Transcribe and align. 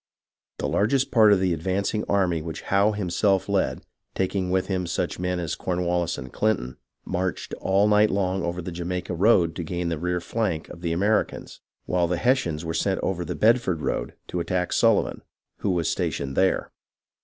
The 0.57 0.67
largest 0.67 1.11
part 1.11 1.31
of 1.31 1.39
the 1.39 1.53
advancing 1.53 2.03
army 2.09 2.41
which 2.41 2.63
Howe 2.63 2.93
himself 2.93 3.47
led, 3.47 3.83
taking 4.15 4.49
with 4.49 4.65
him 4.65 4.87
such 4.87 5.19
men 5.19 5.39
as 5.39 5.53
Cornwallis 5.53 6.17
and 6.17 6.33
Clinton, 6.33 6.77
marched 7.05 7.53
all 7.61 7.87
night 7.87 8.09
long 8.09 8.41
over 8.41 8.63
the 8.63 8.71
Jamaica 8.71 9.13
road 9.13 9.55
to 9.57 9.63
gain 9.63 9.89
the 9.89 9.99
rear 9.99 10.17
or 10.17 10.19
flank 10.19 10.67
of 10.69 10.81
the 10.81 10.91
Americans, 10.91 11.61
while 11.85 12.07
the 12.07 12.17
Hessians 12.17 12.65
were 12.65 12.73
sent 12.73 12.99
over 13.03 13.23
the 13.23 13.35
Bedford 13.35 13.81
road 13.83 14.13
to 14.29 14.39
attack 14.39 14.73
Sullivan, 14.73 15.21
who 15.57 15.69
was 15.69 15.87
stationed 15.87 16.35
there. 16.35 16.71